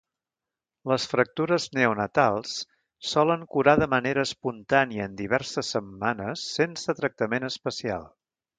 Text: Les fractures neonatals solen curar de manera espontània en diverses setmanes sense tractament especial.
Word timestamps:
Les 0.91 1.03
fractures 1.09 1.67
neonatals 1.79 2.55
solen 3.09 3.45
curar 3.53 3.77
de 3.83 3.89
manera 3.93 4.23
espontània 4.29 5.07
en 5.11 5.15
diverses 5.23 5.71
setmanes 5.77 6.47
sense 6.59 6.97
tractament 7.03 7.51
especial. 7.55 8.09